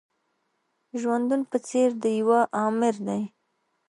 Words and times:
ژوندون 0.99 1.41
په 1.51 1.57
څېر 1.67 1.89
د 2.03 2.05
يوه 2.19 2.39
آمر 2.65 2.95
دی. 3.07 3.21